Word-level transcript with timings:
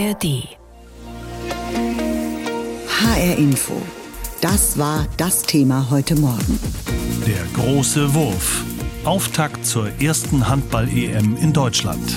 ARD. 0.00 0.48
HR 2.88 3.36
Info. 3.36 3.74
Das 4.40 4.78
war 4.78 5.06
das 5.18 5.42
Thema 5.42 5.88
heute 5.90 6.14
Morgen. 6.18 6.58
Der 7.26 7.44
große 7.52 8.14
Wurf. 8.14 8.64
Auftakt 9.04 9.66
zur 9.66 9.90
ersten 10.00 10.48
Handball-EM 10.48 11.36
in 11.36 11.52
Deutschland. 11.52 12.16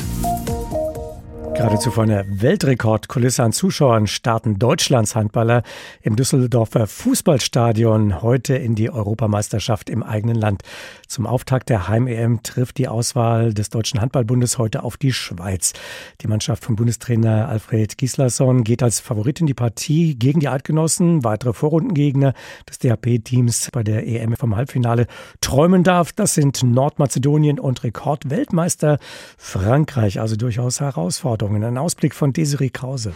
Geradezu 1.56 1.92
vor 1.92 2.04
einer 2.04 2.26
Weltrekordkulisse 2.28 3.44
an 3.44 3.54
Zuschauern 3.54 4.08
starten 4.08 4.58
Deutschlands 4.58 5.16
Handballer 5.16 5.62
im 6.02 6.16
Düsseldorfer 6.16 6.88
Fußballstadion 6.88 8.24
heute 8.24 8.56
in 8.56 8.74
die 8.74 8.90
Europameisterschaft 8.90 9.92
im 9.92 10.02
eigenen 10.02 10.36
Land. 10.36 10.64
Zum 11.08 11.28
Auftakt 11.28 11.70
der 11.70 11.88
Heim-EM 11.88 12.42
trifft 12.42 12.80
die 12.80 12.88
Auswahl 12.88 13.54
des 13.54 13.70
Deutschen 13.70 14.02
Handballbundes 14.02 14.58
heute 14.58 14.84
auf 14.84 14.98
die 14.98 15.14
Schweiz. 15.14 15.74
Die 16.22 16.28
Mannschaft 16.28 16.66
von 16.66 16.76
Bundestrainer 16.76 17.48
Alfred 17.48 18.00
Gislason 18.00 18.64
geht 18.64 18.82
als 18.82 19.00
Favorit 19.00 19.40
in 19.40 19.46
die 19.46 19.54
Partie 19.54 20.16
gegen 20.16 20.40
die 20.40 20.50
Eidgenossen. 20.50 21.24
Weitere 21.24 21.54
Vorrundengegner 21.54 22.34
des 22.68 22.80
DHP-Teams 22.80 23.70
bei 23.72 23.84
der 23.84 24.08
EM 24.08 24.36
vom 24.38 24.56
Halbfinale 24.56 25.06
träumen 25.40 25.84
darf. 25.84 26.14
Das 26.14 26.34
sind 26.34 26.64
Nordmazedonien 26.64 27.60
und 27.60 27.84
Rekordweltmeister 27.84 28.98
Frankreich. 29.38 30.20
Also 30.20 30.36
durchaus 30.36 30.80
Herausforderungen. 30.80 31.43
Herausforderungen. 31.44 31.64
Ein 31.64 31.78
Ausblick 31.78 32.16
von 32.16 32.34
Desiree 32.34 32.70
Krause. 32.70 33.14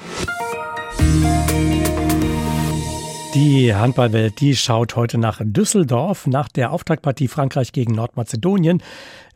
Die 3.37 3.75
Handballwelt, 3.75 4.41
die 4.41 4.55
schaut 4.55 4.95
heute 4.95 5.19
nach 5.19 5.39
Düsseldorf. 5.43 6.25
Nach 6.25 6.47
der 6.47 6.71
Auftaktpartie 6.71 7.27
Frankreich 7.27 7.71
gegen 7.71 7.93
Nordmazedonien 7.93 8.81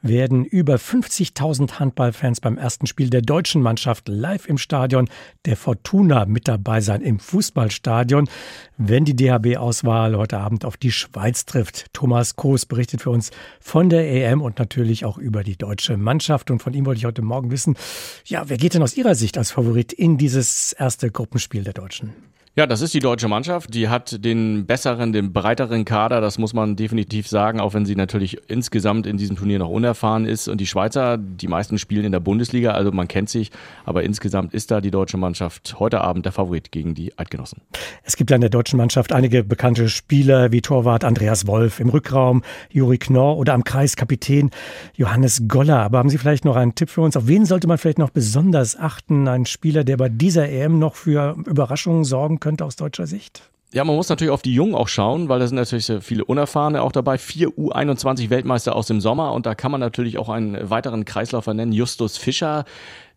werden 0.02 0.44
über 0.44 0.78
50.000 0.78 1.74
Handballfans 1.74 2.42
beim 2.42 2.58
ersten 2.58 2.88
Spiel 2.88 3.12
der 3.12 3.22
deutschen 3.22 3.62
Mannschaft 3.62 4.08
live 4.08 4.48
im 4.48 4.58
Stadion 4.58 5.08
der 5.46 5.56
Fortuna 5.56 6.26
mit 6.26 6.48
dabei 6.48 6.82
sein, 6.82 7.04
im 7.04 7.20
Fußballstadion, 7.20 8.28
wenn 8.80 9.06
die 9.06 9.16
DHB-Auswahl 9.16 10.18
heute 10.18 10.40
Abend 10.40 10.66
auf 10.66 10.78
die 10.78 10.92
Schweiz 10.92 11.46
trifft. 11.46 11.94
Thomas 11.94 12.36
Koos 12.36 12.66
berichtet 12.66 13.04
für 13.04 13.12
uns 13.12 13.30
von 13.60 13.90
der 13.90 14.12
EM 14.12 14.42
und 14.42 14.58
natürlich 14.58 15.06
auch 15.06 15.20
über 15.20 15.44
die 15.44 15.58
deutsche 15.58 15.96
Mannschaft. 15.98 16.50
Und 16.50 16.64
von 16.64 16.74
ihm 16.74 16.88
wollte 16.88 16.98
ich 16.98 17.06
heute 17.06 17.22
Morgen 17.22 17.52
wissen, 17.52 17.78
ja, 18.26 18.50
wer 18.50 18.58
geht 18.58 18.74
denn 18.74 18.82
aus 18.82 18.98
Ihrer 18.98 19.14
Sicht 19.14 19.38
als 19.38 19.52
Favorit 19.52 19.94
in 19.94 20.18
dieses 20.18 20.74
erste 20.74 21.12
Gruppenspiel 21.12 21.64
der 21.64 21.74
Deutschen? 21.74 22.31
Ja, 22.54 22.68
das 22.68 22.82
ist 22.82 22.94
die 22.94 23.00
deutsche 23.00 23.30
Mannschaft. 23.30 23.74
Die 23.74 23.88
hat 23.88 24.26
den 24.26 24.66
besseren, 24.66 25.14
den 25.14 25.32
breiteren 25.32 25.86
Kader, 25.86 26.20
das 26.20 26.38
muss 26.38 26.54
man 26.54 26.76
definitiv 26.76 27.26
sagen, 27.30 27.62
auch 27.62 27.74
wenn 27.74 27.86
sie 27.86 27.96
natürlich 27.96 28.40
insgesamt 28.50 29.08
in 29.08 29.16
diesem 29.16 29.38
Turnier 29.38 29.58
noch 29.58 29.70
unerfahren 29.70 30.26
ist. 30.26 30.50
Und 30.50 30.60
die 30.60 30.68
Schweizer, 30.68 31.18
die 31.18 31.48
meisten 31.48 31.78
spielen 31.78 32.04
in 32.04 32.12
der 32.12 32.20
Bundesliga, 32.20 32.72
also 32.72 32.92
man 32.92 33.08
kennt 33.08 33.30
sich, 33.30 33.52
aber 33.86 34.04
insgesamt 34.04 34.54
ist 34.54 34.70
da 34.70 34.82
die 34.82 34.92
deutsche 34.92 35.16
Mannschaft 35.16 35.80
heute 35.80 36.02
Abend 36.02 36.26
der 36.26 36.34
Favorit 36.34 36.74
gegen 36.74 36.94
die 36.94 37.18
Eidgenossen. 37.18 37.62
Es 38.04 38.18
gibt 38.18 38.32
ja 38.32 38.36
in 38.36 38.42
der 38.42 38.50
deutschen 38.50 38.76
Mannschaft 38.76 39.14
einige 39.14 39.46
bekannte 39.46 39.88
Spieler 39.88 40.52
wie 40.52 40.60
Torwart 40.60 41.06
Andreas 41.06 41.48
Wolf, 41.48 41.80
im 41.80 41.88
Rückraum 41.88 42.44
Juri 42.70 42.98
Knorr 42.98 43.38
oder 43.38 43.54
am 43.54 43.64
Kreis 43.64 43.96
Kapitän 43.96 44.52
Johannes 44.98 45.44
Goller. 45.48 45.80
Aber 45.80 46.00
haben 46.00 46.10
Sie 46.10 46.18
vielleicht 46.18 46.44
noch 46.44 46.58
einen 46.58 46.76
Tipp 46.76 46.90
für 46.90 47.00
uns? 47.00 47.16
Auf 47.16 47.28
wen 47.28 47.46
sollte 47.46 47.70
man 47.70 47.78
vielleicht 47.78 47.98
noch 47.98 48.10
besonders 48.10 48.78
achten? 48.78 49.30
Ein 49.30 49.46
Spieler, 49.46 49.86
der 49.86 49.96
bei 49.96 50.10
dieser 50.10 50.50
EM 50.50 50.80
noch 50.80 50.96
für 50.96 51.38
Überraschungen 51.46 52.04
sorgen 52.04 52.41
könnte 52.42 52.66
aus 52.66 52.76
deutscher 52.76 53.08
Sicht? 53.08 53.44
Ja, 53.74 53.86
man 53.86 53.96
muss 53.96 54.10
natürlich 54.10 54.34
auf 54.34 54.42
die 54.42 54.54
Jungen 54.54 54.76
auch 54.76 54.90
schauen, 54.90 55.30
weil 55.30 55.40
da 55.40 55.48
sind 55.48 55.56
natürlich 55.56 55.90
viele 56.02 56.26
Unerfahrene 56.26 56.82
auch 56.82 56.92
dabei. 56.92 57.18
Vier 57.18 57.48
U21 57.48 58.30
Weltmeister 58.30 58.76
aus 58.76 58.88
dem 58.88 59.00
Sommer 59.00 59.32
und 59.32 59.46
da 59.46 59.56
kann 59.56 59.72
man 59.72 59.80
natürlich 59.80 60.18
auch 60.18 60.28
einen 60.28 60.70
weiteren 60.70 61.06
Kreisläufer 61.06 61.54
nennen, 61.54 61.72
Justus 61.72 62.18
Fischer 62.18 62.66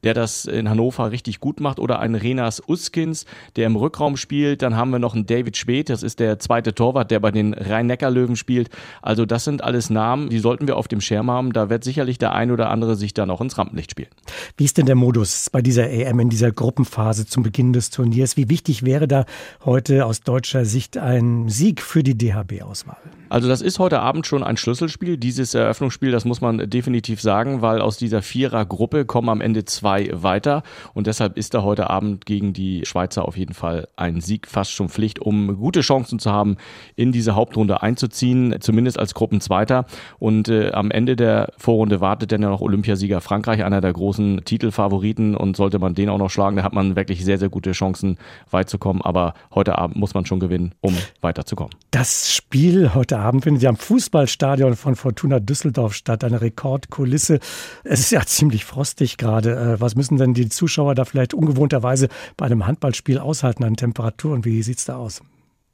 der 0.05 0.15
das 0.15 0.45
in 0.45 0.69
Hannover 0.69 1.11
richtig 1.11 1.41
gut 1.41 1.61
macht, 1.61 1.79
oder 1.79 1.99
ein 1.99 2.15
Renas 2.15 2.63
Uskins, 2.67 3.25
der 3.57 3.67
im 3.67 3.77
Rückraum 3.77 4.17
spielt. 4.17 4.63
Dann 4.63 4.77
haben 4.77 4.91
wir 4.91 4.99
noch 4.99 5.15
einen 5.15 5.27
David 5.27 5.57
Speth, 5.57 5.89
das 5.89 6.03
ist 6.03 6.21
der 6.21 6.39
zweite 6.39 6.75
Torwart, 6.75 7.11
der 7.11 7.21
bei 7.21 7.31
den 7.31 7.55
Rhein-Neckar-Löwen 7.55 8.37
spielt. 8.37 8.69
Also 9.03 9.27
das 9.27 9.45
sind 9.45 9.65
alles 9.65 9.91
Namen, 9.91 10.29
die 10.29 10.39
sollten 10.39 10.67
wir 10.67 10.77
auf 10.77 10.89
dem 10.89 11.01
Schirm 11.01 11.31
haben. 11.31 11.53
Da 11.53 11.71
wird 11.71 11.85
sicherlich 11.85 12.19
der 12.19 12.33
ein 12.33 12.51
oder 12.51 12.71
andere 12.71 12.97
sich 12.97 13.15
dann 13.15 13.31
auch 13.31 13.41
ins 13.41 13.59
Rampenlicht 13.59 13.91
spielen. 13.91 14.11
Wie 14.57 14.65
ist 14.65 14.79
denn 14.79 14.87
der 14.87 14.95
Modus 14.95 15.49
bei 15.51 15.63
dieser 15.63 15.91
EM 15.91 16.21
in 16.21 16.29
dieser 16.29 16.53
Gruppenphase 16.53 17.27
zum 17.27 17.43
Beginn 17.43 17.73
des 17.73 17.91
Turniers? 17.91 18.37
Wie 18.37 18.49
wichtig 18.49 18.85
wäre 18.85 19.09
da 19.09 19.25
heute 19.65 20.07
aus 20.07 20.21
deutscher 20.21 20.65
Sicht 20.65 20.99
ein 20.99 21.49
Sieg 21.49 21.81
für 21.81 22.03
die 22.03 22.17
DHB-Auswahl? 22.17 22.99
Also 23.31 23.49
das 23.49 23.63
ist 23.63 23.79
heute 23.79 24.01
Abend 24.01 24.27
schon 24.27 24.45
ein 24.45 24.57
Schlüsselspiel, 24.57 25.17
dieses 25.17 25.55
Eröffnungsspiel, 25.55 26.13
das 26.13 26.25
muss 26.25 26.41
man 26.41 26.71
definitiv 26.71 27.21
sagen, 27.21 27.63
weil 27.63 27.81
aus 27.81 27.97
dieser 27.97 28.23
Vierer-Gruppe 28.23 29.07
kommen 29.07 29.29
am 29.29 29.41
Ende 29.41 29.65
zwei 29.65 29.94
weiter 30.13 30.63
und 30.93 31.07
deshalb 31.07 31.37
ist 31.37 31.55
da 31.55 31.63
heute 31.63 31.91
Abend 31.91 32.27
gegen 32.27 32.53
die 32.53 32.85
Schweizer 32.85 33.27
auf 33.27 33.37
jeden 33.37 33.55
Fall 33.55 33.89
ein 33.97 34.21
Sieg 34.21 34.47
fast 34.47 34.73
schon 34.73 34.89
Pflicht, 34.89 35.19
um 35.19 35.57
gute 35.57 35.81
Chancen 35.81 36.19
zu 36.19 36.31
haben, 36.31 36.57
in 36.97 37.13
diese 37.13 37.35
Hauptrunde 37.35 37.83
einzuziehen, 37.83 38.57
zumindest 38.61 38.99
als 38.99 39.15
Gruppenzweiter 39.15 39.87
und 40.19 40.49
äh, 40.49 40.73
am 40.73 40.91
Ende 40.91 41.17
der 41.17 41.53
Vorrunde 41.57 42.01
wartet 42.01 42.33
dann 42.33 42.43
ja 42.43 42.51
noch 42.51 42.61
Olympiasieger 42.61 43.21
Frankreich, 43.21 43.65
einer 43.65 43.81
der 43.81 43.93
großen 43.93 44.45
Titelfavoriten 44.45 45.37
und 45.37 45.57
sollte 45.57 45.79
man 45.79 45.95
den 45.95 46.09
auch 46.09 46.19
noch 46.19 46.31
schlagen, 46.31 46.57
da 46.57 46.63
hat 46.63 46.73
man 46.73 46.97
wirklich 46.97 47.25
sehr, 47.25 47.39
sehr 47.39 47.49
gute 47.49 47.73
Chancen 47.73 48.19
weit 48.51 48.69
zu 48.69 48.79
kommen, 48.79 49.03
aber 49.03 49.35
heute 49.55 49.79
Abend 49.79 49.97
muss 49.97 50.15
man 50.15 50.27
schon 50.27 50.41
gewinnen, 50.41 50.75
um 50.81 50.97
weiterzukommen. 51.21 51.73
Das 51.91 52.33
Spiel 52.35 52.95
heute 52.95 53.19
Abend 53.19 53.45
findet 53.45 53.63
ja 53.63 53.71
am 53.71 53.77
Fußballstadion 53.77 54.77
von 54.77 54.97
Fortuna 54.97 55.41
Düsseldorf 55.41 55.95
statt. 55.95 56.25
Eine 56.25 56.41
Rekordkulisse. 56.41 57.39
Es 57.85 58.01
ist 58.01 58.11
ja 58.11 58.23
ziemlich 58.25 58.65
frostig 58.65 59.17
gerade. 59.17 59.77
Was 59.85 59.97
müssen 59.97 60.17
denn 60.17 60.33
die 60.33 60.49
Zuschauer 60.49 60.95
da 60.95 61.05
vielleicht 61.05 61.35
ungewohnterweise 61.35 62.09
bei 62.39 62.47
einem 62.47 62.67
Handballspiel 62.67 63.19
aushalten 63.19 63.65
an 63.65 63.77
Temperaturen? 63.77 64.47
Wie 64.47 64.63
sieht 64.63 64.79
es 64.79 64.87
da 64.87 64.97
aus? 64.97 65.21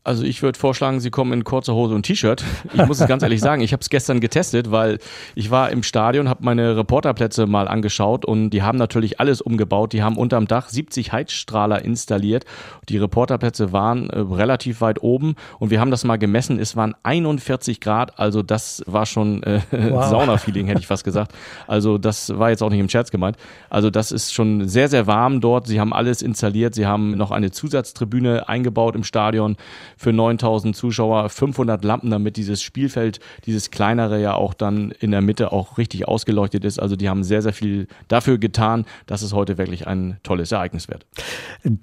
Also 0.02 0.24
ich 0.24 0.42
würde 0.42 0.58
vorschlagen, 0.58 0.98
Sie 1.00 1.10
kommen 1.10 1.34
in 1.34 1.44
kurzer 1.44 1.74
Hose 1.74 1.94
und 1.94 2.04
T-Shirt. 2.04 2.42
Ich 2.72 2.86
muss 2.86 3.00
es 3.00 3.06
ganz 3.06 3.22
ehrlich 3.22 3.40
sagen, 3.40 3.60
ich 3.60 3.74
habe 3.74 3.82
es 3.82 3.90
gestern 3.90 4.20
getestet, 4.20 4.70
weil 4.70 4.98
ich 5.34 5.50
war 5.50 5.70
im 5.70 5.82
Stadion, 5.82 6.26
habe 6.26 6.42
meine 6.42 6.74
Reporterplätze 6.74 7.46
mal 7.46 7.68
angeschaut 7.68 8.24
und 8.24 8.48
die 8.48 8.62
haben 8.62 8.78
natürlich 8.78 9.20
alles 9.20 9.42
umgebaut. 9.42 9.92
Die 9.92 10.02
haben 10.02 10.16
unterm 10.16 10.46
Dach 10.46 10.70
70 10.70 11.12
Heizstrahler 11.12 11.84
installiert. 11.84 12.46
Die 12.88 12.96
Reporterplätze 12.96 13.72
waren 13.72 14.08
äh, 14.08 14.20
relativ 14.20 14.80
weit 14.80 15.02
oben 15.02 15.34
und 15.58 15.70
wir 15.70 15.80
haben 15.80 15.90
das 15.90 16.04
mal 16.04 16.16
gemessen. 16.16 16.58
Es 16.58 16.76
waren 16.76 16.94
41 17.02 17.78
Grad, 17.82 18.18
also 18.18 18.42
das 18.42 18.82
war 18.86 19.04
schon 19.04 19.42
äh, 19.42 19.60
wow. 19.70 20.08
Sauna-Feeling, 20.08 20.66
hätte 20.66 20.80
ich 20.80 20.86
fast 20.86 21.04
gesagt. 21.04 21.32
Also 21.66 21.98
das 21.98 22.38
war 22.38 22.48
jetzt 22.48 22.62
auch 22.62 22.70
nicht 22.70 22.80
im 22.80 22.88
Scherz 22.88 23.10
gemeint. 23.10 23.36
Also 23.68 23.90
das 23.90 24.12
ist 24.12 24.32
schon 24.32 24.66
sehr, 24.66 24.88
sehr 24.88 25.06
warm 25.06 25.42
dort. 25.42 25.66
Sie 25.66 25.78
haben 25.78 25.92
alles 25.92 26.22
installiert. 26.22 26.74
Sie 26.74 26.86
haben 26.86 27.10
noch 27.18 27.32
eine 27.32 27.50
Zusatztribüne 27.50 28.48
eingebaut 28.48 28.96
im 28.96 29.04
Stadion 29.04 29.56
für 29.96 30.12
9000 30.12 30.76
Zuschauer, 30.76 31.28
500 31.28 31.84
Lampen, 31.84 32.10
damit 32.10 32.36
dieses 32.36 32.62
Spielfeld, 32.62 33.20
dieses 33.46 33.70
kleinere 33.70 34.20
ja 34.20 34.34
auch 34.34 34.54
dann 34.54 34.92
in 35.00 35.10
der 35.10 35.20
Mitte 35.20 35.52
auch 35.52 35.78
richtig 35.78 36.08
ausgeleuchtet 36.08 36.64
ist. 36.64 36.78
Also 36.78 36.96
die 36.96 37.08
haben 37.08 37.24
sehr, 37.24 37.42
sehr 37.42 37.52
viel 37.52 37.86
dafür 38.08 38.38
getan, 38.38 38.84
dass 39.06 39.22
es 39.22 39.32
heute 39.32 39.58
wirklich 39.58 39.86
ein 39.86 40.18
tolles 40.22 40.52
Ereignis 40.52 40.88
wird. 40.88 41.06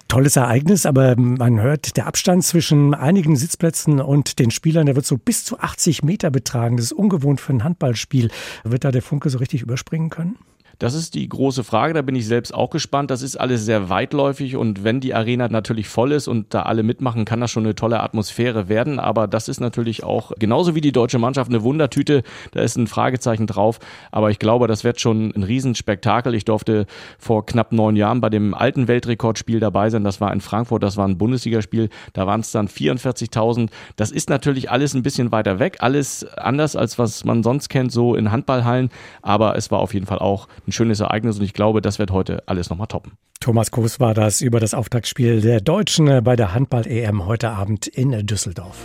Tolles 0.08 0.36
Ereignis, 0.36 0.86
aber 0.86 1.16
man 1.18 1.62
hört, 1.62 1.98
der 1.98 2.08
Abstand 2.08 2.44
zwischen 2.44 2.94
einigen 2.94 3.36
Sitzplätzen 3.36 4.00
und 4.00 4.40
den 4.40 4.52
Spielern, 4.52 4.86
der 4.86 4.96
wird 4.96 5.06
so 5.06 5.18
bis 5.18 5.44
zu 5.44 5.60
80 5.60 6.04
Meter 6.04 6.30
betragen. 6.30 6.78
Das 6.78 6.88
ist 6.88 6.94
ungewohnt 6.94 7.42
für 7.42 7.54
ein 7.54 7.64
Handballspiel. 7.64 8.30
Wird 8.64 8.84
da 8.84 8.92
der 8.92 9.02
Funke 9.02 9.30
so 9.30 9.38
richtig 9.38 9.62
überspringen 9.62 10.10
können? 10.10 10.38
Das 10.80 10.94
ist 10.94 11.16
die 11.16 11.28
große 11.28 11.64
Frage, 11.64 11.96
da 11.96 12.04
bin 12.04 12.16
ich 12.16 12.28
selbst 12.28 12.54
auch 12.54 12.70
gespannt. 12.70 13.10
Das 13.10 13.24
ist 13.24 13.36
alles 13.36 13.66
sehr 13.66 13.90
weitläufig 13.90 14.56
und 14.56 14.84
wenn 14.84 15.00
die 15.00 15.16
Arena 15.16 15.48
natürlich 15.48 15.88
voll 15.88 16.12
ist 16.12 16.28
und 16.28 16.54
da 16.54 16.64
alle 16.64 16.84
mitmachen, 16.84 17.26
kann 17.26 17.42
das 17.42 17.50
schon 17.50 17.64
eine 17.64 17.74
tolle 17.74 18.02
Atmosphäre 18.02 18.70
werden. 18.70 19.00
Aber 19.00 19.28
das 19.28 19.50
ist 19.50 19.60
natürlich 19.60 20.04
auch 20.04 20.34
genauso 20.38 20.76
wie 20.76 20.82
die 20.82 20.92
deutsche 20.92 21.18
Mannschaft 21.18 21.50
eine 21.50 21.64
Wundertüte. 21.64 22.22
Da 22.52 22.62
ist 22.62 22.76
ein 22.76 22.86
Fragezeichen 22.86 23.48
drauf. 23.48 23.80
Aber 24.12 24.30
ich 24.30 24.38
glaube, 24.38 24.68
das 24.68 24.84
wird 24.84 25.02
schon 25.02 25.34
ein 25.36 25.42
Riesenspektakel. 25.42 26.36
Ich 26.36 26.46
durfte 26.46 26.86
vor 27.18 27.46
knapp 27.48 27.72
neun 27.72 27.96
Jahren 27.96 28.22
bei 28.22 28.30
dem 28.30 28.54
alten 28.54 28.88
Weltrekordspiel 28.88 29.60
dabei 29.60 29.90
sein. 29.90 30.04
Das 30.04 30.22
war 30.22 30.32
in 30.32 30.42
Frankfurt, 30.42 30.84
das 30.84 30.96
war 30.96 31.08
ein 31.08 31.18
Bundesligaspiel. 31.18 31.90
Da 32.14 32.28
waren 32.28 32.42
es 32.42 32.52
dann 32.52 32.68
44.000. 32.68 33.70
Das 33.96 34.12
ist 34.12 34.30
natürlich 34.30 34.70
alles 34.70 34.94
ein 34.94 35.02
bisschen 35.02 35.32
weiter 35.32 35.58
weg, 35.58 35.78
alles 35.80 36.24
anders 36.38 36.76
als 36.76 37.00
was 37.00 37.26
man 37.26 37.42
sonst 37.42 37.70
kennt, 37.70 37.92
so 37.92 38.14
in 38.14 38.32
Handballhallen. 38.32 38.90
Aber 39.24 39.56
es 39.56 39.72
war 39.72 39.80
auf 39.80 39.96
jeden 39.96 40.06
Fall 40.06 40.20
auch 40.20 40.48
ein 40.68 40.72
schönes 40.72 41.00
Ereignis 41.00 41.38
und 41.38 41.44
ich 41.44 41.54
glaube, 41.54 41.82
das 41.82 42.00
wird 42.00 42.12
heute 42.12 42.44
alles 42.46 42.70
nochmal 42.70 42.88
toppen. 42.88 43.14
Thomas 43.40 43.72
Koos 43.72 44.00
war 44.00 44.14
das 44.14 44.42
über 44.42 44.60
das 44.60 44.74
Auftaktspiel 44.74 45.42
der 45.42 45.62
Deutschen 45.62 46.24
bei 46.24 46.36
der 46.36 46.54
Handball-EM 46.54 47.26
heute 47.26 47.50
Abend 47.50 47.88
in 47.88 48.26
Düsseldorf. 48.26 48.78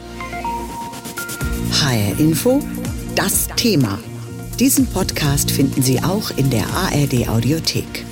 HR 1.72 2.20
Info, 2.20 2.60
das 3.16 3.48
Thema. 3.56 3.98
Diesen 4.60 4.86
Podcast 4.86 5.50
finden 5.50 5.82
Sie 5.82 6.00
auch 6.02 6.30
in 6.36 6.50
der 6.50 6.66
ARD 6.66 7.28
Audiothek. 7.28 8.04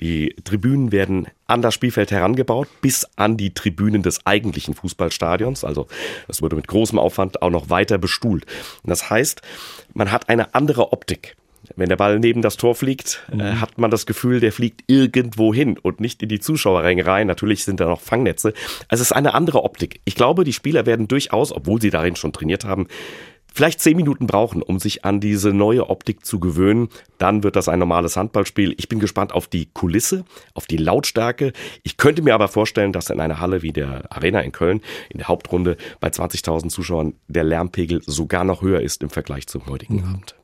Die 0.00 0.34
Tribünen 0.44 0.92
werden 0.92 1.28
an 1.46 1.62
das 1.62 1.74
Spielfeld 1.74 2.10
herangebaut, 2.10 2.68
bis 2.80 3.06
an 3.16 3.36
die 3.36 3.52
Tribünen 3.52 4.02
des 4.02 4.26
eigentlichen 4.26 4.74
Fußballstadions. 4.74 5.51
Also 5.64 5.86
das 6.26 6.42
wurde 6.42 6.56
mit 6.56 6.66
großem 6.66 6.98
Aufwand 6.98 7.42
auch 7.42 7.50
noch 7.50 7.70
weiter 7.70 7.98
bestuhlt. 7.98 8.46
Und 8.82 8.90
das 8.90 9.10
heißt, 9.10 9.42
man 9.94 10.10
hat 10.10 10.28
eine 10.28 10.54
andere 10.54 10.92
Optik. 10.92 11.36
Wenn 11.76 11.88
der 11.88 11.96
Ball 11.96 12.18
neben 12.18 12.42
das 12.42 12.56
Tor 12.56 12.74
fliegt, 12.74 13.22
äh, 13.30 13.36
mhm. 13.36 13.60
hat 13.60 13.78
man 13.78 13.90
das 13.90 14.04
Gefühl, 14.06 14.40
der 14.40 14.52
fliegt 14.52 14.82
irgendwo 14.88 15.54
hin 15.54 15.78
und 15.78 16.00
nicht 16.00 16.22
in 16.22 16.28
die 16.28 16.40
Zuschauerränge 16.40 17.06
rein. 17.06 17.26
Natürlich 17.28 17.64
sind 17.64 17.80
da 17.80 17.86
noch 17.86 18.00
Fangnetze. 18.00 18.52
Also 18.88 19.02
es 19.02 19.10
ist 19.10 19.12
eine 19.12 19.34
andere 19.34 19.62
Optik. 19.62 20.00
Ich 20.04 20.16
glaube, 20.16 20.44
die 20.44 20.52
Spieler 20.52 20.86
werden 20.86 21.08
durchaus, 21.08 21.52
obwohl 21.52 21.80
sie 21.80 21.90
darin 21.90 22.16
schon 22.16 22.32
trainiert 22.32 22.64
haben, 22.64 22.88
vielleicht 23.54 23.80
zehn 23.80 23.96
Minuten 23.96 24.26
brauchen, 24.26 24.62
um 24.62 24.78
sich 24.78 25.04
an 25.04 25.20
diese 25.20 25.52
neue 25.52 25.90
Optik 25.90 26.24
zu 26.24 26.40
gewöhnen. 26.40 26.88
Dann 27.18 27.42
wird 27.42 27.56
das 27.56 27.68
ein 27.68 27.78
normales 27.78 28.16
Handballspiel. 28.16 28.74
Ich 28.78 28.88
bin 28.88 28.98
gespannt 28.98 29.32
auf 29.32 29.46
die 29.46 29.66
Kulisse, 29.66 30.24
auf 30.54 30.66
die 30.66 30.76
Lautstärke. 30.76 31.52
Ich 31.82 31.96
könnte 31.96 32.22
mir 32.22 32.34
aber 32.34 32.48
vorstellen, 32.48 32.92
dass 32.92 33.10
in 33.10 33.20
einer 33.20 33.40
Halle 33.40 33.62
wie 33.62 33.72
der 33.72 34.10
Arena 34.10 34.40
in 34.40 34.52
Köln 34.52 34.80
in 35.10 35.18
der 35.18 35.28
Hauptrunde 35.28 35.76
bei 36.00 36.08
20.000 36.08 36.68
Zuschauern 36.68 37.14
der 37.28 37.44
Lärmpegel 37.44 38.02
sogar 38.04 38.44
noch 38.44 38.62
höher 38.62 38.80
ist 38.80 39.02
im 39.02 39.10
Vergleich 39.10 39.46
zum 39.46 39.66
heutigen 39.66 39.96
mhm. 39.96 40.04
Abend. 40.04 40.34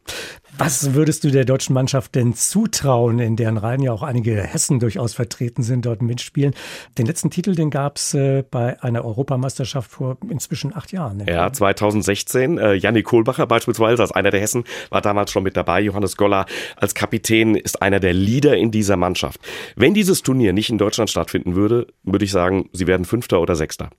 Was 0.56 0.94
würdest 0.94 1.22
du 1.22 1.30
der 1.30 1.44
deutschen 1.44 1.74
Mannschaft 1.74 2.14
denn 2.16 2.34
zutrauen, 2.34 3.20
in 3.20 3.36
deren 3.36 3.58
Reihen 3.58 3.80
ja 3.80 3.92
auch 3.92 4.02
einige 4.02 4.42
Hessen 4.42 4.80
durchaus 4.80 5.14
vertreten 5.14 5.62
sind, 5.62 5.86
dort 5.86 6.02
mitspielen? 6.02 6.54
Den 6.96 7.06
letzten 7.06 7.30
Titel, 7.30 7.54
den 7.54 7.70
gab 7.70 7.96
es 7.96 8.14
äh, 8.14 8.42
bei 8.42 8.82
einer 8.82 9.04
Europameisterschaft 9.04 9.90
vor 9.90 10.16
inzwischen 10.28 10.74
acht 10.74 10.90
Jahren. 10.90 11.18
Ne? 11.18 11.26
Ja, 11.28 11.52
2016. 11.52 12.58
Äh, 12.58 12.74
Jannik 12.98 13.06
Kohlbacher 13.06 13.46
beispielsweise 13.46 14.02
als 14.02 14.12
einer 14.12 14.30
der 14.30 14.40
Hessen 14.40 14.64
war 14.90 15.00
damals 15.00 15.30
schon 15.30 15.42
mit 15.42 15.56
dabei. 15.56 15.80
Johannes 15.80 16.16
Goller 16.16 16.46
als 16.76 16.94
Kapitän 16.94 17.54
ist 17.54 17.80
einer 17.80 18.00
der 18.00 18.12
Leader 18.12 18.56
in 18.56 18.70
dieser 18.70 18.96
Mannschaft. 18.96 19.40
Wenn 19.76 19.94
dieses 19.94 20.22
Turnier 20.22 20.52
nicht 20.52 20.70
in 20.70 20.78
Deutschland 20.78 21.10
stattfinden 21.10 21.54
würde, 21.54 21.86
würde 22.02 22.24
ich 22.24 22.32
sagen, 22.32 22.68
sie 22.72 22.86
werden 22.86 23.06
Fünfter 23.06 23.40
oder 23.40 23.54
Sechster. 23.54 23.90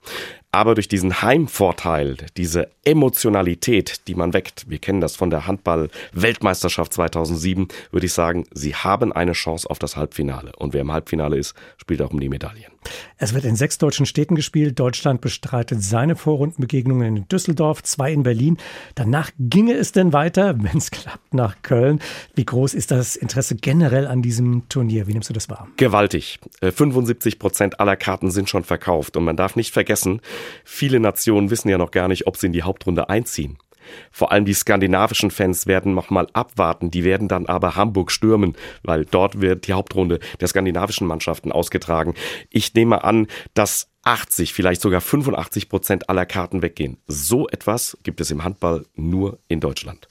Aber 0.52 0.74
durch 0.74 0.88
diesen 0.88 1.22
Heimvorteil, 1.22 2.18
diese 2.36 2.70
Emotionalität, 2.84 4.08
die 4.08 4.16
man 4.16 4.34
weckt, 4.34 4.68
wir 4.68 4.80
kennen 4.80 5.00
das 5.00 5.16
von 5.16 5.30
der 5.30 5.46
Handball-Weltmeisterschaft 5.46 6.92
2007, 6.94 7.68
würde 7.92 8.08
ich 8.08 8.14
sagen, 8.14 8.46
sie 8.52 8.74
haben 8.74 9.14
eine 9.14 9.34
Chance 9.34 9.70
auf 9.70 9.78
das 9.78 9.96
Halbfinale. 9.96 10.52
Und 10.58 10.74
wer 10.74 10.82
im 10.82 10.92
Halbfinale 10.92 11.38
ist, 11.38 11.54
spielt 11.78 12.02
auch 12.02 12.10
um 12.10 12.20
die 12.20 12.30
Medaillen. 12.30 12.72
Es 13.18 13.34
wird 13.34 13.46
in 13.46 13.56
sechs 13.56 13.78
deutschen 13.78 14.08
Städten 14.08 14.34
gespielt. 14.34 14.80
Deutschland 14.80 15.22
bestreitet 15.22 15.84
seine 15.84 16.16
Vorrundenbegegnungen 16.16 17.18
in 17.18 17.28
Düsseldorf, 17.28 17.84
zwei 17.84 18.12
in 18.12 18.24
Berlin. 18.24 18.58
Danach 18.96 19.30
ginge 19.38 19.74
es 19.74 19.92
denn 19.92 20.14
weiter, 20.14 20.56
wenn 20.64 20.78
es 20.78 20.90
klappt, 20.90 21.34
nach 21.34 21.62
Köln. 21.62 22.00
Wie 22.34 22.46
groß 22.46 22.74
ist 22.74 22.90
das 22.90 23.16
Interesse 23.16 23.56
generell 23.56 24.08
an 24.08 24.24
diesem 24.24 24.68
Turnier? 24.70 25.06
Wie 25.06 25.14
nimmst 25.14 25.30
du 25.30 25.34
das 25.34 25.50
wahr? 25.50 25.68
Gewaltig. 25.78 26.40
75 26.62 27.34
äh, 27.34 27.38
Prozent 27.38 27.80
aller 27.80 27.96
Karten 27.96 28.32
sind 28.32 28.50
schon 28.50 28.64
verkauft. 28.64 29.16
Und 29.16 29.26
man 29.26 29.36
darf 29.36 29.56
nicht 29.56 29.74
vergessen, 29.74 30.22
viele 30.64 31.00
Nationen 31.00 31.50
wissen 31.50 31.70
ja 31.70 31.78
noch 31.78 31.92
gar 31.92 32.08
nicht, 32.08 32.28
ob 32.28 32.38
sie 32.38 32.48
in 32.48 32.54
die 32.54 32.64
Hauptrunde 32.64 33.10
einziehen. 33.10 33.58
Vor 34.12 34.32
allem 34.32 34.46
die 34.46 34.54
skandinavischen 34.54 35.32
Fans 35.32 35.68
werden 35.68 35.94
noch 35.94 36.10
mal 36.10 36.28
abwarten. 36.34 36.92
Die 36.92 37.04
werden 37.04 37.28
dann 37.28 37.46
aber 37.48 37.76
Hamburg 37.76 38.12
stürmen, 38.12 38.56
weil 38.84 39.06
dort 39.06 39.42
wird 39.42 39.68
die 39.68 39.74
Hauptrunde 39.74 40.20
der 40.40 40.48
skandinavischen 40.48 41.08
Mannschaften 41.08 41.52
ausgetragen. 41.52 42.14
Ich 42.50 42.74
nehme 42.74 43.04
an, 43.04 43.28
dass 43.54 43.90
80, 44.04 44.54
vielleicht 44.54 44.82
sogar 44.82 45.02
85 45.02 45.70
Prozent 45.70 46.10
aller 46.10 46.26
Karten 46.26 46.62
weggehen. 46.62 46.98
So 47.08 47.48
etwas 47.50 47.98
gibt 48.04 48.22
es 48.22 48.32
im 48.32 48.44
Handball 48.44 48.86
nur 48.96 49.40
in 49.48 49.60
Deutschland. 49.60 50.08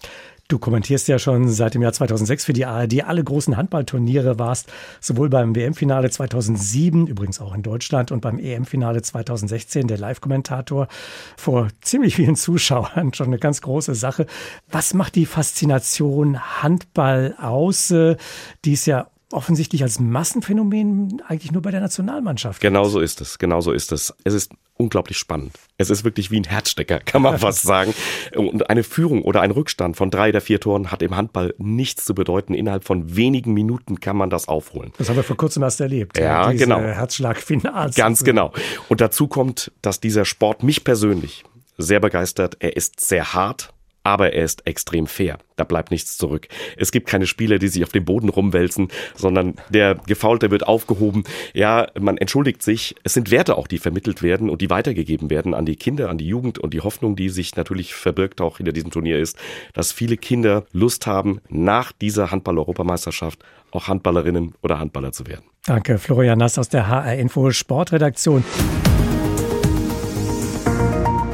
Du 0.51 0.59
kommentierst 0.59 1.09
ja 1.09 1.19
schon 1.19 1.51
seit 1.51 1.75
dem 1.75 1.83
Jahr 1.83 1.93
2006 1.93 2.47
für 2.47 2.55
die 2.55 2.65
ARD 2.65 3.05
alle 3.05 3.23
großen 3.23 3.59
Handballturniere, 3.59 4.39
warst 4.39 4.73
sowohl 4.99 5.29
beim 5.29 5.55
WM-Finale 5.55 6.09
2007, 6.09 7.07
übrigens 7.07 7.39
auch 7.39 7.55
in 7.55 7.63
Deutschland, 7.63 8.13
und 8.13 8.23
beim 8.23 8.39
EM-Finale 8.39 9.03
2016 9.03 9.89
der 9.89 9.99
Live-Kommentator 9.99 10.89
vor 11.37 11.69
ziemlich 11.83 12.17
vielen 12.17 12.35
Zuschauern, 12.35 13.13
schon 13.13 13.27
eine 13.27 13.39
ganz 13.39 13.61
große 13.61 13.95
Sache. 13.95 14.25
Was 14.71 14.95
macht 14.95 15.17
die 15.17 15.27
Faszination 15.27 16.41
Handball 16.63 17.37
aus, 17.39 17.91
äh, 17.91 18.17
die 18.65 18.73
es 18.73 18.87
ja 18.87 19.09
offensichtlich 19.31 19.83
als 19.83 20.01
Massenphänomen 20.01 21.23
eigentlich 21.27 21.53
nur 21.53 21.63
bei 21.63 21.71
der 21.71 21.81
Nationalmannschaft. 21.81 22.61
Genau 22.61 22.85
so 22.85 23.01
ist 23.01 23.21
es, 23.21 23.39
genau 23.39 23.61
so 23.61 23.73
ist 23.73 23.93
es. 23.93 24.15
Es 24.25 24.33
ist 24.33 24.53
unglaublich 24.79 25.19
spannend. 25.19 25.53
Es 25.77 25.91
ist 25.91 26.05
wirklich 26.05 26.31
wie 26.31 26.41
ein 26.41 26.45
Herzstecker, 26.45 27.01
kann 27.01 27.21
man 27.21 27.39
fast 27.39 27.63
sagen. 27.63 27.93
Und 28.35 28.71
eine 28.71 28.83
Führung 28.83 29.23
oder 29.23 29.43
ein 29.43 29.51
Rückstand 29.51 29.97
von 29.97 30.11
drei 30.11 30.31
oder 30.31 30.41
vier 30.41 30.61
Toren 30.61 30.91
hat 30.91 31.03
im 31.03 31.15
Handball 31.15 31.55
nichts 31.59 32.05
zu 32.05 32.15
bedeuten. 32.15 32.55
Innerhalb 32.55 32.85
von 32.85 33.15
wenigen 33.17 33.53
Minuten 33.53 34.01
kann 34.01 34.17
man 34.17 34.31
das 34.31 34.49
aufholen. 34.49 34.93
Das 34.97 35.09
haben 35.09 35.17
wir 35.17 35.25
vor 35.25 35.37
kurzem 35.37 35.63
erst 35.63 35.81
erlebt. 35.81 36.17
Ja, 36.17 36.51
genau. 36.53 36.81
Herzschlagfinals. 36.81 37.97
Ganz 37.97 38.25
genau. 38.25 38.53
Und 38.89 39.01
dazu 39.01 39.27
kommt, 39.27 39.73
dass 39.83 40.01
dieser 40.01 40.25
Sport 40.25 40.63
mich 40.63 40.85
persönlich 40.85 41.45
sehr 41.77 42.01
begeistert. 42.01 42.57
Er 42.61 42.77
ist 42.77 43.01
sehr 43.01 43.35
hart, 43.35 43.73
aber 44.03 44.33
er 44.33 44.45
ist 44.45 44.67
extrem 44.67 45.07
fair. 45.07 45.39
Da 45.57 45.65
bleibt 45.65 45.91
nichts 45.91 46.17
zurück. 46.17 46.49
Es 46.77 46.93
gibt 46.93 47.09
keine 47.09 47.27
Spieler, 47.27 47.59
die 47.59 47.69
sich 47.69 47.83
auf 47.83 47.91
dem 47.91 48.05
Boden 48.05 48.29
rumwälzen, 48.29 48.89
sondern 49.15 49.55
der 49.71 49.97
Gefaulte 50.07 50.51
wird 50.51 50.67
aufgehoben. 50.67 51.25
Ja, 51.53 51.89
man 51.99 52.17
entschuldigt 52.17 52.63
sich. 52.63 52.95
Es 53.05 53.15
sind 53.15 53.31
Werte 53.31 53.57
auch, 53.57 53.67
die 53.67 53.79
vermittelt 53.79 54.23
werden 54.23 54.51
und 54.51 54.63
die 54.63 54.71
weitergegeben 54.71 55.31
werden 55.31 55.53
an 55.53 55.67
die 55.67 55.77
Kinder, 55.77 56.09
an 56.09 56.19
die 56.19 56.27
Jugend 56.27 56.59
und 56.59 56.75
die 56.75 56.81
Hoffnung, 56.81 57.17
die 57.17 57.29
sich 57.29 57.57
natürlich 57.57 57.95
verbirgt 57.95 58.41
auch 58.41 58.59
hinter 58.59 58.73
diesem 58.73 58.91
Turnier 58.91 59.19
ist, 59.19 59.37
dass 59.75 59.93
viele 59.93 60.17
Kinder 60.17 60.65
Lust 60.73 61.07
haben, 61.07 61.41
nach 61.49 61.93
dieser 61.93 62.31
Handball-Europameisterschaft 62.31 63.41
auch 63.71 63.89
Handballerinnen 63.89 64.55
oder 64.63 64.79
Handballer 64.79 65.13
zu 65.13 65.27
werden. 65.27 65.45
Danke, 65.67 65.99
Florian 65.99 66.39
Nass 66.39 66.59
aus 66.59 66.69
der 66.69 66.89
HR 66.89 67.17
Info 67.17 67.51
Sportredaktion. 67.51 68.43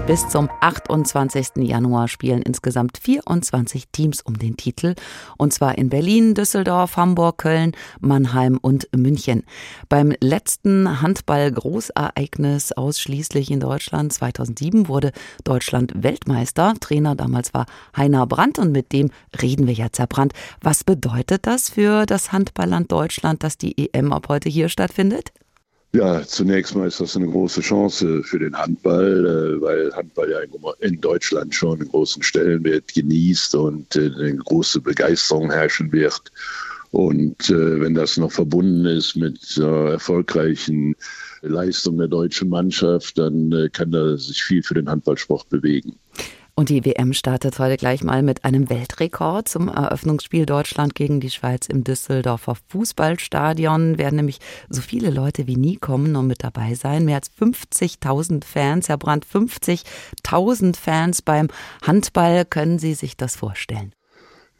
Bis 0.06 0.28
zum 0.28 0.50
28. 0.60 1.62
Januar 1.66 2.08
spielen 2.08 2.42
insgesamt 2.42 2.98
24 2.98 3.88
Teams 3.90 4.20
um 4.20 4.38
den 4.38 4.58
Titel. 4.58 4.96
Und 5.38 5.54
zwar 5.54 5.78
in 5.78 5.88
Berlin, 5.88 6.34
Düsseldorf, 6.34 6.98
Hamburg, 6.98 7.38
Köln, 7.38 7.72
Mannheim 8.00 8.58
und 8.60 8.86
München. 8.94 9.44
Beim 9.88 10.12
letzten 10.20 11.00
Handball-Großereignis 11.00 12.72
ausschließlich 12.72 13.50
in 13.50 13.60
Deutschland 13.60 14.12
2007 14.12 14.88
wurde 14.88 15.10
Deutschland 15.42 15.94
Weltmeister. 15.96 16.74
Trainer 16.80 17.14
damals 17.14 17.54
war 17.54 17.64
Heiner 17.96 18.26
Brandt 18.26 18.58
und 18.58 18.72
mit 18.72 18.92
dem 18.92 19.10
reden 19.40 19.66
wir 19.66 19.74
jetzt, 19.74 19.98
Herr 19.98 20.06
Brandt. 20.06 20.34
Was 20.60 20.84
bedeutet 20.84 21.46
das 21.46 21.70
für 21.70 22.04
das 22.04 22.30
Handballland 22.30 22.92
Deutschland, 22.92 23.42
dass 23.42 23.56
die 23.56 23.90
EM 23.94 24.12
ab 24.12 24.26
heute 24.28 24.50
hier 24.50 24.68
stattfindet? 24.68 25.32
Ja, 25.94 26.22
zunächst 26.26 26.74
mal 26.74 26.88
ist 26.88 27.00
das 27.00 27.16
eine 27.16 27.28
große 27.28 27.60
Chance 27.60 28.24
für 28.24 28.40
den 28.40 28.58
Handball, 28.58 29.24
äh, 29.24 29.62
weil 29.62 29.92
Handball 29.94 30.28
ja 30.28 30.38
in 30.80 31.00
Deutschland 31.00 31.54
schon 31.54 31.78
einen 31.78 31.88
großen 31.88 32.20
Stellenwert 32.20 32.92
genießt 32.92 33.54
und 33.54 33.94
äh, 33.94 34.10
eine 34.18 34.34
große 34.34 34.80
Begeisterung 34.80 35.52
herrschen 35.52 35.92
wird. 35.92 36.32
Und 36.90 37.48
äh, 37.48 37.80
wenn 37.80 37.94
das 37.94 38.16
noch 38.16 38.32
verbunden 38.32 38.84
ist 38.86 39.14
mit 39.14 39.56
erfolgreichen 39.56 40.96
Leistungen 41.42 41.98
der 41.98 42.08
deutschen 42.08 42.48
Mannschaft, 42.48 43.16
dann 43.16 43.68
kann 43.72 43.92
da 43.92 44.16
sich 44.16 44.42
viel 44.42 44.64
für 44.64 44.74
den 44.74 44.90
Handballsport 44.90 45.48
bewegen. 45.48 45.94
Und 46.56 46.68
die 46.68 46.84
WM 46.84 47.12
startet 47.14 47.58
heute 47.58 47.76
gleich 47.76 48.04
mal 48.04 48.22
mit 48.22 48.44
einem 48.44 48.70
Weltrekord 48.70 49.48
zum 49.48 49.66
Eröffnungsspiel 49.66 50.46
Deutschland 50.46 50.94
gegen 50.94 51.18
die 51.18 51.30
Schweiz 51.30 51.66
im 51.66 51.82
Düsseldorfer 51.82 52.56
Fußballstadion. 52.68 53.98
Werden 53.98 54.16
nämlich 54.16 54.38
so 54.68 54.80
viele 54.80 55.10
Leute 55.10 55.48
wie 55.48 55.56
nie 55.56 55.76
kommen 55.76 56.14
und 56.14 56.28
mit 56.28 56.44
dabei 56.44 56.74
sein. 56.74 57.06
Mehr 57.06 57.16
als 57.16 57.32
50.000 57.32 58.44
Fans, 58.44 58.88
Herr 58.88 58.98
Brandt, 58.98 59.26
50.000 59.26 60.76
Fans 60.76 61.22
beim 61.22 61.48
Handball. 61.82 62.44
Können 62.44 62.78
Sie 62.78 62.94
sich 62.94 63.16
das 63.16 63.34
vorstellen? 63.34 63.92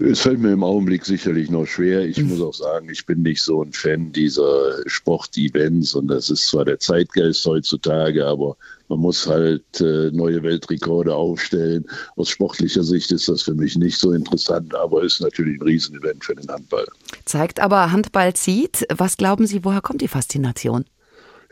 Es 0.01 0.21
fällt 0.21 0.41
mir 0.41 0.53
im 0.53 0.65
Augenblick 0.65 1.05
sicherlich 1.05 1.51
noch 1.51 1.67
schwer. 1.67 2.05
Ich 2.05 2.21
muss 2.23 2.41
auch 2.41 2.55
sagen, 2.55 2.89
ich 2.91 3.07
bin 3.07 3.23
nicht 3.23 3.41
so 3.41 3.63
ein 3.63 3.73
Fan 3.73 4.11
dieser 4.11 4.77
Sportevents 4.87 5.95
und 5.95 6.09
das 6.09 6.31
ist 6.31 6.49
zwar 6.49 6.65
der 6.65 6.81
Zeitgeist 6.81 7.47
heutzutage, 7.47 8.27
aber 8.27 8.57
man 8.89 8.99
muss 8.99 9.25
halt 9.27 9.81
äh, 9.81 10.11
neue 10.11 10.43
Weltrekorde 10.43 11.15
aufstellen. 11.15 11.85
Aus 12.17 12.29
sportlicher 12.29 12.83
Sicht 12.83 13.13
ist 13.13 13.29
das 13.29 13.43
für 13.43 13.55
mich 13.55 13.77
nicht 13.77 13.97
so 13.97 14.13
interessant, 14.13 14.75
aber 14.75 15.05
ist 15.05 15.21
natürlich 15.21 15.61
ein 15.61 15.63
Riesenevent 15.63 16.25
für 16.25 16.35
den 16.35 16.49
Handball. 16.49 16.87
Zeigt 17.25 17.61
aber, 17.61 17.93
Handball 17.93 18.35
zieht. 18.35 18.85
Was 18.93 19.17
glauben 19.17 19.47
Sie, 19.47 19.65
woher 19.65 19.81
kommt 19.81 20.01
die 20.01 20.09
Faszination? 20.09 20.85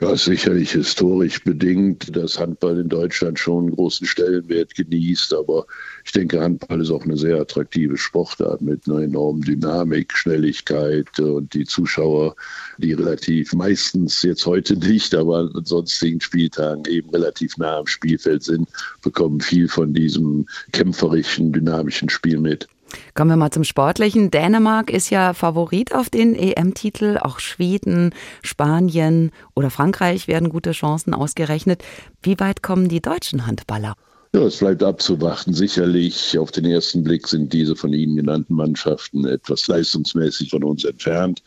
Ja, 0.00 0.16
sicherlich 0.16 0.72
historisch 0.72 1.44
bedingt, 1.44 2.16
dass 2.16 2.38
Handball 2.38 2.80
in 2.80 2.88
Deutschland 2.88 3.38
schon 3.38 3.66
einen 3.66 3.76
großen 3.76 4.06
Stellenwert 4.06 4.74
genießt. 4.74 5.34
Aber 5.34 5.66
ich 6.04 6.12
denke, 6.12 6.40
Handball 6.40 6.80
ist 6.80 6.90
auch 6.90 7.04
eine 7.04 7.16
sehr 7.16 7.40
attraktive 7.40 7.96
Sportart 7.96 8.62
mit 8.62 8.88
einer 8.88 9.02
enormen 9.02 9.42
Dynamik, 9.42 10.12
Schnelligkeit 10.12 11.20
und 11.20 11.52
die 11.54 11.64
Zuschauer, 11.64 12.34
die 12.78 12.94
relativ 12.94 13.52
meistens 13.52 14.22
jetzt 14.22 14.46
heute 14.46 14.76
nicht, 14.76 15.14
aber 15.14 15.50
an 15.54 15.64
sonstigen 15.64 16.20
Spieltagen 16.20 16.84
eben 16.86 17.10
relativ 17.10 17.56
nah 17.58 17.78
am 17.78 17.86
Spielfeld 17.86 18.42
sind, 18.42 18.68
bekommen 19.02 19.40
viel 19.40 19.68
von 19.68 19.92
diesem 19.92 20.46
kämpferischen, 20.72 21.52
dynamischen 21.52 22.08
Spiel 22.08 22.38
mit. 22.38 22.66
Kommen 23.14 23.30
wir 23.30 23.36
mal 23.36 23.50
zum 23.50 23.64
Sportlichen. 23.64 24.30
Dänemark 24.30 24.90
ist 24.90 25.10
ja 25.10 25.34
Favorit 25.34 25.94
auf 25.94 26.10
den 26.10 26.34
EM-Titel. 26.34 27.18
Auch 27.20 27.38
Schweden, 27.38 28.14
Spanien 28.42 29.30
oder 29.54 29.70
Frankreich 29.70 30.28
werden 30.28 30.48
gute 30.48 30.72
Chancen 30.72 31.14
ausgerechnet. 31.14 31.82
Wie 32.22 32.38
weit 32.40 32.62
kommen 32.62 32.88
die 32.88 33.00
deutschen 33.00 33.46
Handballer? 33.46 33.94
Ja, 34.34 34.40
es 34.44 34.56
bleibt 34.58 34.82
abzuwarten. 34.82 35.52
Sicherlich, 35.52 36.38
auf 36.38 36.50
den 36.50 36.64
ersten 36.64 37.04
Blick 37.04 37.28
sind 37.28 37.52
diese 37.52 37.76
von 37.76 37.92
Ihnen 37.92 38.16
genannten 38.16 38.54
Mannschaften 38.54 39.26
etwas 39.26 39.68
leistungsmäßig 39.68 40.48
von 40.48 40.64
uns 40.64 40.84
entfernt. 40.84 41.42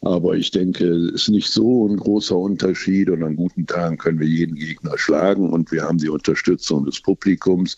Aber 0.00 0.36
ich 0.36 0.52
denke, 0.52 0.86
es 0.86 1.12
ist 1.12 1.28
nicht 1.28 1.50
so 1.50 1.88
ein 1.88 1.96
großer 1.96 2.36
Unterschied 2.36 3.10
und 3.10 3.24
an 3.24 3.34
guten 3.34 3.66
Tagen 3.66 3.98
können 3.98 4.20
wir 4.20 4.28
jeden 4.28 4.54
Gegner 4.54 4.96
schlagen 4.96 5.52
und 5.52 5.72
wir 5.72 5.82
haben 5.82 5.98
die 5.98 6.08
Unterstützung 6.08 6.84
des 6.84 7.00
Publikums. 7.00 7.76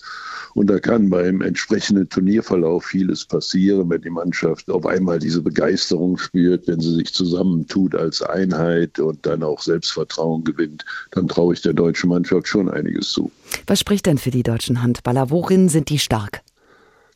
Und 0.54 0.68
da 0.68 0.78
kann 0.78 1.08
beim 1.08 1.40
entsprechenden 1.40 2.08
Turnierverlauf 2.08 2.84
vieles 2.84 3.24
passieren, 3.24 3.88
wenn 3.88 4.02
die 4.02 4.10
Mannschaft 4.10 4.68
auf 4.68 4.84
einmal 4.84 5.18
diese 5.18 5.40
Begeisterung 5.40 6.18
spürt, 6.18 6.68
wenn 6.68 6.80
sie 6.80 6.94
sich 6.94 7.14
zusammentut 7.14 7.94
als 7.94 8.20
Einheit 8.20 8.98
und 8.98 9.24
dann 9.24 9.42
auch 9.42 9.60
Selbstvertrauen 9.60 10.44
gewinnt, 10.44 10.84
dann 11.12 11.26
traue 11.26 11.54
ich 11.54 11.62
der 11.62 11.72
deutschen 11.72 12.10
Mannschaft 12.10 12.48
schon 12.48 12.68
einiges 12.68 13.12
zu. 13.12 13.30
Was 13.66 13.80
spricht 13.80 14.06
denn 14.06 14.18
für 14.18 14.30
die 14.30 14.42
deutschen 14.42 14.82
Handballer? 14.82 15.30
Worin 15.30 15.68
sind 15.68 15.88
die 15.88 15.98
stark? 15.98 16.42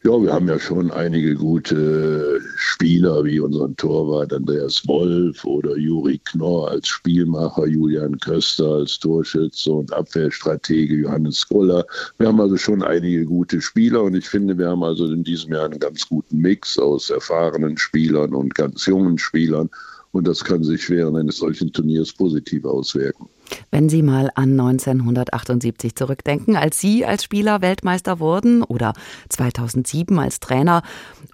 Ja, 0.06 0.22
wir 0.22 0.34
haben 0.34 0.48
ja 0.48 0.58
schon 0.58 0.90
einige 0.90 1.34
gute 1.34 2.38
Spieler, 2.56 3.24
wie 3.24 3.40
unseren 3.40 3.74
Torwart 3.76 4.34
Andreas 4.34 4.86
Wolf 4.86 5.42
oder 5.46 5.78
Juri 5.78 6.20
Knorr 6.26 6.72
als 6.72 6.88
Spielmacher, 6.88 7.66
Julian 7.66 8.18
Köster 8.18 8.68
als 8.68 8.98
Torschütze 8.98 9.72
und 9.72 9.90
Abwehrstratege 9.94 10.94
Johannes 10.96 11.38
Skoller. 11.38 11.86
Wir 12.18 12.28
haben 12.28 12.38
also 12.38 12.58
schon 12.58 12.82
einige 12.82 13.24
gute 13.24 13.62
Spieler 13.62 14.02
und 14.02 14.14
ich 14.14 14.28
finde, 14.28 14.58
wir 14.58 14.68
haben 14.68 14.84
also 14.84 15.06
in 15.10 15.24
diesem 15.24 15.54
Jahr 15.54 15.64
einen 15.64 15.80
ganz 15.80 16.06
guten 16.06 16.36
Mix 16.36 16.78
aus 16.78 17.08
erfahrenen 17.08 17.78
Spielern 17.78 18.34
und 18.34 18.54
ganz 18.54 18.84
jungen 18.84 19.16
Spielern. 19.16 19.70
Und 20.12 20.28
das 20.28 20.44
kann 20.44 20.62
sich 20.62 20.90
während 20.90 21.16
eines 21.16 21.38
solchen 21.38 21.72
Turniers 21.72 22.12
positiv 22.12 22.66
auswirken. 22.66 23.26
Wenn 23.70 23.88
Sie 23.88 24.02
mal 24.02 24.30
an 24.34 24.52
1978 24.52 25.94
zurückdenken, 25.94 26.56
als 26.56 26.78
Sie 26.78 27.04
als 27.04 27.24
Spieler 27.24 27.60
Weltmeister 27.60 28.18
wurden 28.18 28.62
oder 28.62 28.92
2007 29.28 30.18
als 30.18 30.40
Trainer, 30.40 30.82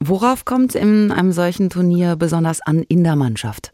worauf 0.00 0.44
kommt 0.44 0.74
es 0.74 0.80
in 0.80 1.12
einem 1.12 1.32
solchen 1.32 1.70
Turnier 1.70 2.16
besonders 2.16 2.60
an 2.60 2.82
in 2.82 3.04
der 3.04 3.16
Mannschaft? 3.16 3.72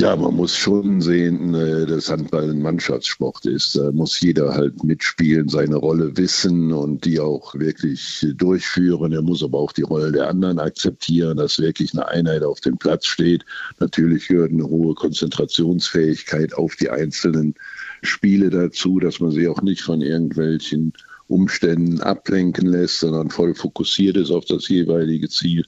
Ja, 0.00 0.14
man 0.14 0.36
muss 0.36 0.54
schon 0.54 1.00
sehen, 1.00 1.54
äh, 1.54 1.84
dass 1.84 2.08
Handball 2.08 2.48
ein 2.50 2.62
Mannschaftssport 2.62 3.46
ist. 3.46 3.76
Da 3.76 3.90
muss 3.90 4.20
jeder 4.20 4.54
halt 4.54 4.84
mitspielen, 4.84 5.48
seine 5.48 5.74
Rolle 5.74 6.16
wissen 6.16 6.72
und 6.72 7.04
die 7.04 7.18
auch 7.18 7.52
wirklich 7.56 8.24
durchführen. 8.36 9.12
Er 9.12 9.22
muss 9.22 9.42
aber 9.42 9.58
auch 9.58 9.72
die 9.72 9.82
Rolle 9.82 10.12
der 10.12 10.28
anderen 10.28 10.60
akzeptieren, 10.60 11.38
dass 11.38 11.58
wirklich 11.58 11.94
eine 11.94 12.06
Einheit 12.06 12.44
auf 12.44 12.60
dem 12.60 12.78
Platz 12.78 13.06
steht. 13.06 13.44
Natürlich 13.80 14.28
gehört 14.28 14.52
eine 14.52 14.68
hohe 14.68 14.94
Konzentrationsfähigkeit 14.94 16.54
auf 16.54 16.76
die 16.76 16.90
einzelnen 16.90 17.56
Spiele 18.02 18.50
dazu, 18.50 19.00
dass 19.00 19.18
man 19.18 19.32
sie 19.32 19.48
auch 19.48 19.62
nicht 19.62 19.82
von 19.82 20.00
irgendwelchen 20.00 20.92
Umständen 21.26 22.00
ablenken 22.02 22.68
lässt, 22.68 23.00
sondern 23.00 23.30
voll 23.30 23.52
fokussiert 23.52 24.16
ist 24.16 24.30
auf 24.30 24.44
das 24.44 24.68
jeweilige 24.68 25.28
Ziel. 25.28 25.64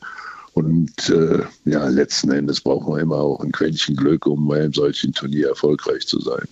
Und 0.60 1.08
äh, 1.08 1.42
ja, 1.64 1.88
letzten 1.88 2.30
Endes 2.30 2.60
braucht 2.60 2.86
man 2.86 3.00
immer 3.00 3.16
auch 3.16 3.40
ein 3.40 3.50
Quäntchen 3.50 3.96
Glück, 3.96 4.26
um 4.26 4.46
bei 4.46 4.60
einem 4.60 4.74
solchen 4.74 5.12
Turnier 5.12 5.48
erfolgreich 5.48 6.06
zu 6.06 6.20
sein. 6.20 6.46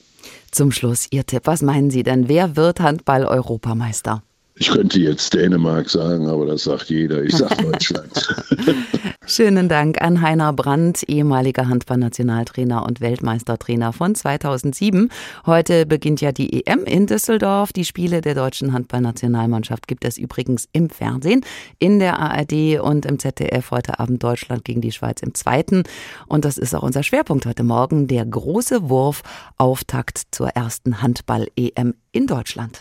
Zum 0.51 0.73
Schluss 0.73 1.07
Ihr 1.11 1.27
Tipp. 1.27 1.43
Was 1.45 1.61
meinen 1.61 1.91
Sie 1.91 2.03
denn? 2.03 2.27
Wer 2.27 2.57
wird 2.57 2.81
Handball-Europameister? 2.81 4.23
Ich 4.61 4.71
könnte 4.71 4.99
jetzt 4.99 5.35
Dänemark 5.35 5.89
sagen, 5.89 6.29
aber 6.29 6.47
das 6.47 6.65
sagt 6.65 6.91
jeder. 6.91 7.23
Ich 7.23 7.37
sage 7.37 7.63
Deutschland. 7.63 8.37
Schönen 9.27 9.69
Dank 9.69 10.01
an 10.01 10.21
Heiner 10.21 10.53
Brandt, 10.53 11.05
ehemaliger 11.05 11.69
Handballnationaltrainer 11.69 12.85
und 12.85 13.01
Weltmeistertrainer 13.01 13.93
von 13.93 14.17
2007. 14.17 15.11
Heute 15.47 15.87
beginnt 15.87 16.21
ja 16.21 16.33
die 16.33 16.67
EM 16.67 16.85
in 16.85 17.07
Düsseldorf. 17.07 17.73
Die 17.73 17.85
Spiele 17.85 18.21
der 18.21 18.35
deutschen 18.35 18.73
Handballnationalmannschaft 18.73 19.87
gibt 19.87 20.05
es 20.05 20.19
übrigens 20.19 20.69
im 20.73 20.91
Fernsehen, 20.91 21.45
in 21.79 22.01
der 22.01 22.19
ARD 22.19 22.81
und 22.81 23.07
im 23.07 23.19
ZDF 23.19 23.71
heute 23.71 24.01
Abend 24.01 24.23
Deutschland 24.25 24.65
gegen 24.65 24.81
die 24.81 24.93
Schweiz 24.93 25.23
im 25.23 25.35
zweiten. 25.35 25.85
Und 26.27 26.45
das 26.45 26.59
ist 26.59 26.75
auch 26.75 26.83
unser 26.83 27.05
Schwerpunkt 27.05 27.47
heute 27.47 27.63
Morgen, 27.63 28.09
der 28.09 28.27
große 28.27 28.89
Wurf 28.89 29.23
Auftakt 29.57 30.23
zur 30.33 30.49
ersten 30.49 31.01
Handball-EM 31.01 31.95
in 32.11 32.27
Deutschland. 32.27 32.81